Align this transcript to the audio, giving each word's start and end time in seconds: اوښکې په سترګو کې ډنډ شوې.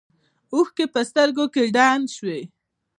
اوښکې 0.53 0.85
په 0.93 1.01
سترګو 1.09 1.45
کې 1.53 1.63
ډنډ 1.75 2.05
شوې. 2.17 2.39